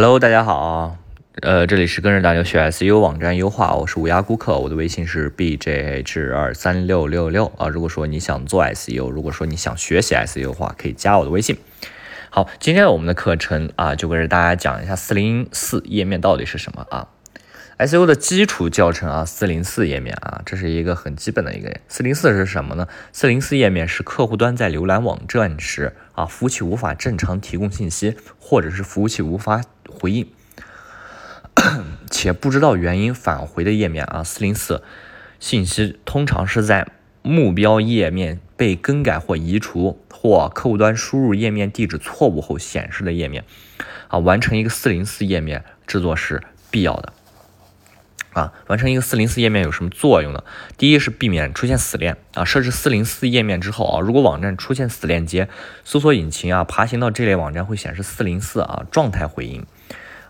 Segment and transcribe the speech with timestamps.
[0.00, 0.96] Hello，大家好，
[1.42, 7.66] 呃，这里是跟着大牛学 SEO 网站优化，我是乌鸦顾客，我的微信是 bjh 二三六六六啊。
[7.66, 11.58] 如果说你想做 SEO，如果说你想学习 SEO 的话，可以加我的微信。
[12.30, 17.08] 好，今天我们的课程啊，就跟着大家讲一下四零四页面到底是什么啊。
[17.78, 21.76] SEO 的基础教程啊，四零四页面啊，这是一个很基本的一个。
[21.88, 22.86] 四零四是什么呢？
[23.12, 30.26] 四零四页面是客户端在浏览网站时啊，服务器无法正常提供信息，或者是服务器无法回应，
[32.10, 34.24] 且不知道原因返回的页面啊。
[34.24, 34.82] 四零四
[35.38, 36.88] 信息通常是在
[37.22, 43.44] 目标页面被更改或移除，或客户端输入页面地址错误后显示的页面
[44.08, 44.18] 啊。
[44.18, 47.12] 完成一个四零四页面制作是必要的。
[48.38, 50.44] 啊，完成一个四零四页面有什么作用呢？
[50.76, 52.44] 第一是避免出现死链啊。
[52.44, 55.48] 设置四零四页面之后啊，如果网站出现死链接，
[55.82, 59.66] 搜索引擎啊爬行到这类网站会显示四零四啊状态回应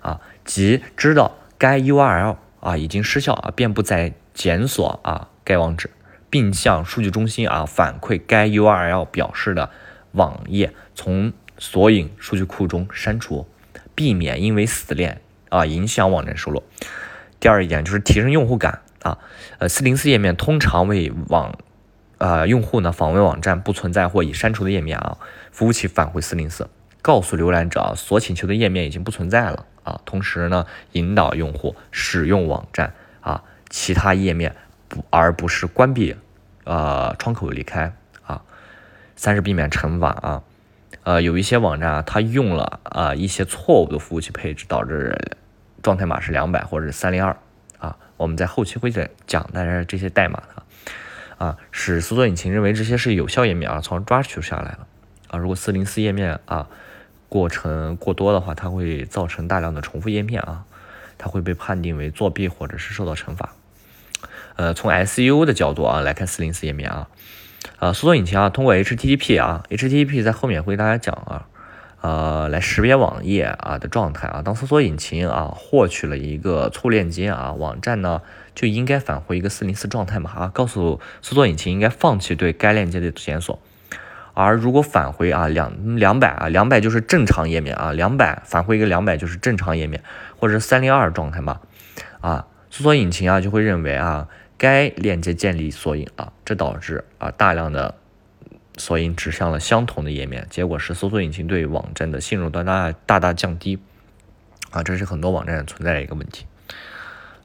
[0.00, 5.90] 啊，即知道该 URL 啊已经失效啊，便不再检索啊该网址，
[6.30, 9.68] 并向数据中心啊反馈该 URL 表示的
[10.12, 13.46] 网页从索引数据库中删除，
[13.94, 15.20] 避免因为死链
[15.50, 16.62] 啊影响网站收录。
[17.40, 19.18] 第二一点就是提升用户感啊，
[19.58, 21.56] 呃，四零四页面通常为网，
[22.18, 25.18] 呃，用户呢访问网站不存在或已删除的页面啊，
[25.52, 26.68] 服务器返回四零四，
[27.00, 34.56] 告诉浏览者所请求的页面已经不存在了啊，同时呢引导用户使用网站啊其他页面
[34.88, 36.16] 不而不是关闭，
[36.64, 38.42] 呃窗口离开啊。
[39.14, 40.42] 三是避免惩罚啊，
[41.04, 45.16] 呃，有一些网站啊它用了啊一些错误的服务器配置导致。
[45.82, 47.36] 状态码是两百或者三零二
[47.78, 50.62] 啊，我们在后期会再讲大家这些代码的
[51.44, 54.86] 啊，使搜索引擎认为这些是有效页面啊，从而抓取下来了
[55.28, 55.38] 啊。
[55.38, 56.68] 如果四零四页面啊
[57.28, 60.64] 过程过多的话，它会造成大量的重复页面啊，
[61.16, 63.50] 它会被判定为作弊或者是受到惩罚。
[64.56, 67.08] 呃，从 SEO 的角度啊来看四零四页面啊，
[67.78, 71.46] 呃，搜索引擎啊通过 HTTP 啊，HTTP 在后面会给大家讲啊。
[72.00, 78.22] 呃，来识别网页啊的状态啊，当搜索引擎啊获取了一个错链接啊，网站呢
[78.54, 83.58] 就应该返回一个四零四状态码啊，告诉搜索引擎应该放弃对该链接的检索。
[84.32, 90.00] 而如果返回啊两两百啊两百就是正常页面啊，两百返回一个两百就是正常页面，
[90.38, 91.58] 或者是三零二状态码
[92.20, 97.96] 啊，搜索引擎啊就会认为啊该链接建立索引啊，这导致啊大量的。
[98.78, 103.78] 索引指向了相同的页面，结果是搜索引擎对网站的信任度大大大降低，
[104.70, 106.46] 啊，这是很多网站存在的一个问题，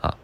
[0.00, 0.16] 啊，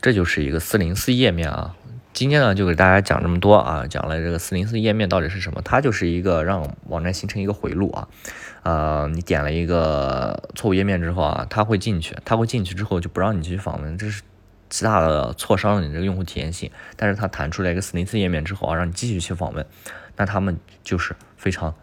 [0.00, 1.74] 这就是一个四零四页面啊。
[2.12, 8.08] 今天呢就给大家讲这么多啊，讲了这个四零四页面到底是什么，它就是一个让网站形成一个回路啊，
[8.62, 14.22] 呃，你点了一个错误页面之后啊，它会进去，它会进去之后就不让你继续访问，这是
[14.68, 16.70] 极大的挫伤了你这个用户体验性。
[16.96, 19.66] 但是它弹出来一个四零四页面之后啊，让你继续去访问。
[20.16, 21.74] 那他们就是非常，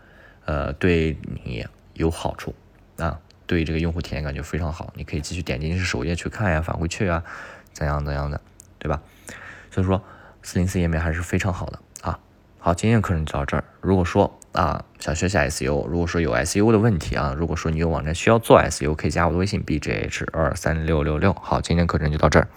[0.46, 2.56] 呃，对你有好处
[2.98, 4.92] 啊，对这个用户体验感觉非常好。
[4.96, 7.24] 你可以继续点进去首页去看呀，返回去啊，
[7.72, 8.42] 怎样怎样的，
[8.80, 9.02] 对吧？
[9.70, 10.04] 所以说，
[10.42, 12.20] 四零四页面还是非常好的啊。
[12.58, 13.64] 好，今天课程就到这儿。
[13.82, 21.34] 如果说啊，想学习 SEO，如果说有 SEO 的问题啊，如果说你有网站需要做 SEO，可以加我的微信 bjh 二三六六六。
[21.34, 22.48] 好，今天课程就到这儿。